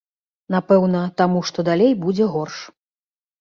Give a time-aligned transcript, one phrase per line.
[0.53, 2.57] Напэўна, таму, што далей будзе горш.